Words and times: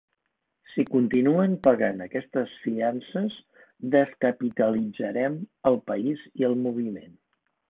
Si 0.75 0.83
continuen 0.93 1.51
pagant 1.67 2.01
aquestes 2.05 2.55
fiances, 2.63 3.35
descapitalitzarem 3.97 5.37
el 5.73 5.79
país 5.93 6.27
i 6.43 6.51
el 6.51 6.59
moviment. 6.67 7.15